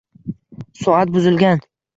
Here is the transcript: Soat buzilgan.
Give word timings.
Soat 0.85 1.15
buzilgan. 1.19 1.65